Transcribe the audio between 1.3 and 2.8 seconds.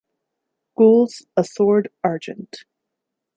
a Sword Argent.